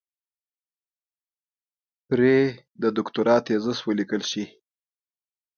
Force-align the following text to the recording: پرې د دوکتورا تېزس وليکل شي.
پرې 2.07 2.37
د 2.81 2.83
دوکتورا 2.97 3.35
تېزس 3.47 3.79
وليکل 3.83 4.21
شي. 4.31 4.43